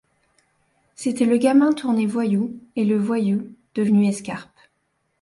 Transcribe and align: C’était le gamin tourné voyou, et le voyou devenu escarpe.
C’était 0.95 1.25
le 1.25 1.37
gamin 1.37 1.73
tourné 1.73 2.07
voyou, 2.07 2.59
et 2.75 2.85
le 2.85 2.97
voyou 2.97 3.53
devenu 3.75 4.07
escarpe. 4.07 4.49